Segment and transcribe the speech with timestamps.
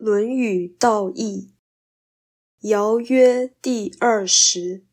[0.00, 1.50] 论语道义》
[2.68, 4.84] 尧曰：“第二十。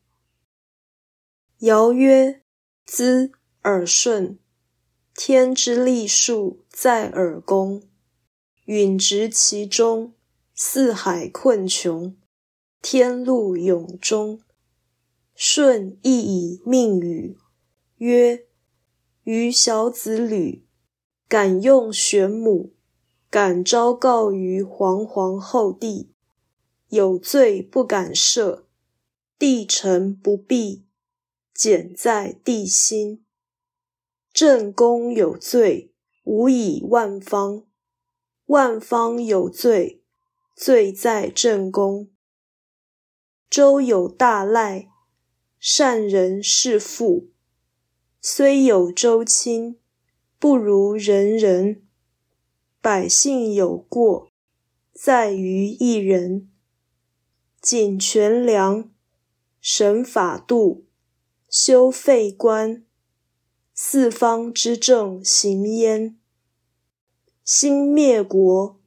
[1.58, 2.42] 尧曰
[2.84, 3.30] ：“资
[3.62, 4.40] 耳顺。
[5.14, 7.84] 天之利数在耳弓，
[8.64, 10.12] 允直其中，
[10.56, 12.16] 四海困穷，
[12.82, 14.40] 天路永终。
[15.36, 17.38] 舜亦以命与，
[17.98, 18.44] 曰
[19.22, 20.66] ：‘余小子履，
[21.28, 22.72] 敢用玄母。’”
[23.28, 26.12] 敢昭告于皇皇后帝，
[26.88, 28.62] 有罪不敢赦，
[29.38, 30.84] 帝臣不避，
[31.52, 33.24] 简在帝心。
[34.32, 35.92] 正宫有罪，
[36.24, 37.64] 无以万方；
[38.46, 40.02] 万方有罪，
[40.54, 42.08] 罪在正宫。
[43.50, 44.88] 周有大赖，
[45.58, 47.30] 善人是父，
[48.20, 49.78] 虽有周亲，
[50.38, 51.85] 不如人人。
[52.86, 54.30] 百姓有过，
[54.92, 56.48] 在于一人。
[57.60, 58.88] 谨权良，
[59.60, 60.86] 审法度，
[61.50, 62.84] 修废官，
[63.74, 66.16] 四方之政行焉。
[67.44, 68.80] 兴灭国，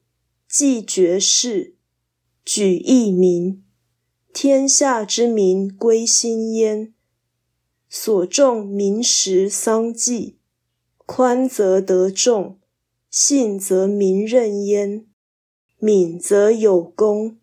[0.48, 1.76] 继绝世，
[2.46, 3.66] 举义民，
[4.34, 6.94] 天下之民归心焉。
[7.90, 10.40] 所重民食丧祭，
[11.06, 12.59] 宽则得众。
[13.10, 15.08] 信则民任焉，
[15.80, 17.40] 敏则有功，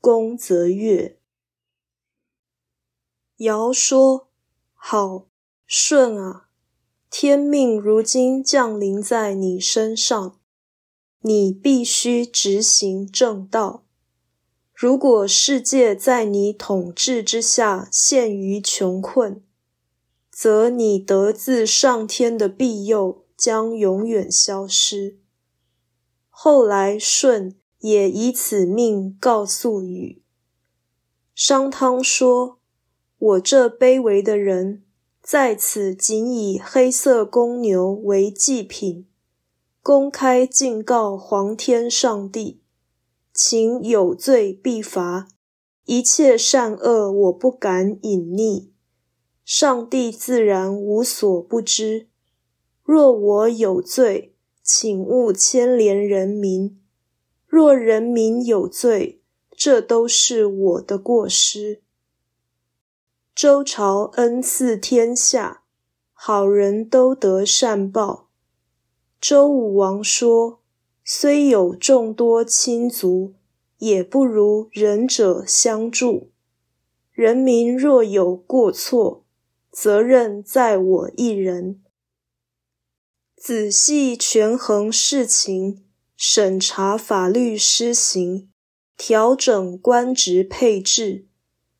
[0.00, 1.18] 功则悦。
[3.36, 4.30] 尧说
[4.72, 5.26] ：“好，
[5.66, 6.48] 舜啊，
[7.10, 10.40] 天命如今降临在你身上，
[11.20, 13.84] 你必须执行正道。
[14.72, 19.44] 如果世界在你统治之下陷于穷困，
[20.30, 25.18] 则你得自上天的庇佑。”将永远消失。
[26.30, 30.22] 后来舜也以此命告诉禹。
[31.34, 32.60] 商汤说
[33.18, 34.84] ：“我这卑微的人，
[35.20, 39.08] 在此仅以黑色公牛为祭品，
[39.82, 42.60] 公开敬告皇天上帝，
[43.34, 45.26] 请有罪必罚，
[45.86, 48.68] 一切善恶我不敢隐匿，
[49.44, 52.06] 上帝自然无所不知。”
[52.94, 56.76] 若我有罪，请勿牵连人民；
[57.46, 59.22] 若人民有罪，
[59.56, 61.80] 这都是我的过失。
[63.34, 65.62] 周朝恩赐天下，
[66.12, 68.28] 好人都得善报。
[69.18, 70.60] 周武王说
[71.02, 73.32] ：“虽有众多亲族，
[73.78, 76.28] 也不如仁者相助。
[77.10, 79.24] 人民若有过错，
[79.70, 81.80] 责任在我一人。”
[83.44, 85.82] 仔细权衡事情，
[86.16, 88.48] 审查法律施行，
[88.96, 91.26] 调整官职配置，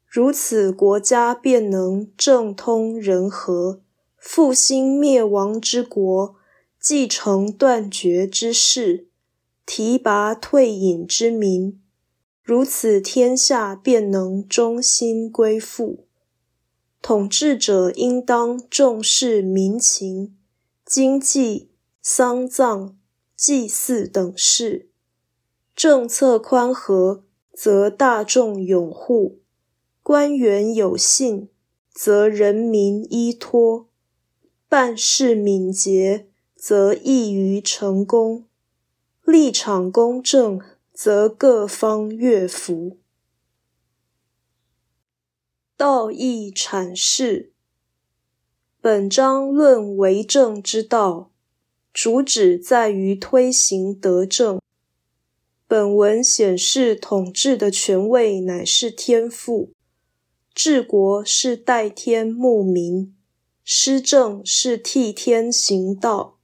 [0.05, 3.81] 如此国家便能政通人和，
[4.19, 6.35] 复兴灭亡之国，
[6.81, 9.07] 继承断绝之势，
[9.65, 11.81] 提拔退隐之民，
[12.43, 16.09] 如此天下便能中心归附。
[17.01, 20.37] 统治者应当重视民情。
[20.95, 21.71] 经济、
[22.03, 22.99] 丧葬、
[23.35, 24.91] 祭祀等事，
[25.75, 29.39] 政策宽和，则大众拥护；
[30.03, 31.49] 官员有信，
[31.95, 33.87] 则人民依托；
[34.69, 38.45] 办事敏捷，则易于成功；
[39.25, 40.61] 立场公正，
[40.93, 42.99] 则各方悦服。
[45.75, 47.52] 道义阐释。
[48.85, 51.31] 本章论为政之道，
[51.93, 54.61] 主旨在于推行德政。
[55.69, 59.71] 本文显示，统治的权位乃是天赋，
[60.53, 63.15] 治国是代天牧民，
[63.63, 66.41] 施政是替天行道，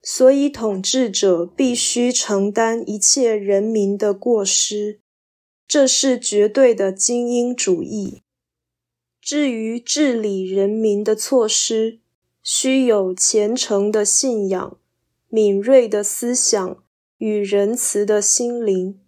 [0.00, 5.00] 所以统治者必须承担一切人民的过失，
[5.66, 8.22] 这是绝对的精英主义。
[9.26, 11.98] 至于治理人民的措施，
[12.44, 14.78] 需有虔诚的信仰、
[15.28, 16.84] 敏锐的思想
[17.18, 19.00] 与仁慈的心灵，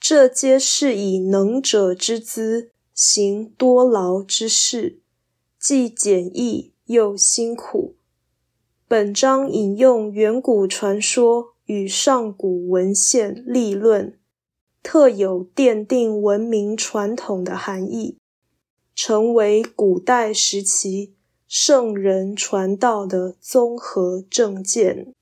[0.00, 5.00] 这皆是以能者之姿行多劳之事，
[5.58, 7.96] 既简易又辛苦。
[8.88, 14.18] 本章引用远古传说与上古文献立论，
[14.82, 18.16] 特有奠定文明传统的含义。
[19.02, 21.14] 成为古代时期
[21.48, 25.14] 圣人传道的综合证件。